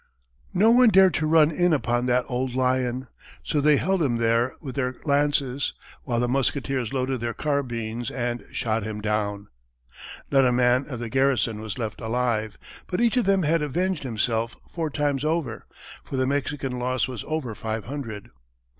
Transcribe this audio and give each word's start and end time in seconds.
No 0.55 0.71
one 0.71 0.89
dared 0.89 1.13
to 1.13 1.27
run 1.27 1.51
in 1.51 1.73
upon 1.73 2.07
that 2.07 2.25
old 2.27 2.55
lion. 2.55 3.07
So 3.43 3.61
they 3.61 3.77
held 3.77 4.01
him 4.01 4.17
there 4.17 4.55
with 4.59 4.73
their 4.73 4.95
lances, 5.05 5.75
while, 6.05 6.19
the 6.19 6.27
musketeers 6.27 6.91
loaded 6.91 7.19
their 7.21 7.35
carbines 7.35 8.09
and 8.09 8.43
shot 8.51 8.81
him 8.81 8.99
down. 8.99 9.49
Not 10.31 10.43
a 10.43 10.51
man 10.51 10.87
of 10.89 10.99
the 10.99 11.07
garrison 11.09 11.61
was 11.61 11.77
left 11.77 12.01
alive, 12.01 12.57
but 12.87 12.99
each 12.99 13.15
of 13.15 13.25
them 13.25 13.43
had 13.43 13.61
avenged 13.61 14.01
himself 14.01 14.55
four 14.67 14.89
times 14.89 15.23
over, 15.23 15.67
for 16.03 16.17
the 16.17 16.25
Mexican 16.25 16.79
loss 16.79 17.07
was 17.07 17.23
over 17.27 17.53
five 17.53 17.83
hundred. 17.85 18.31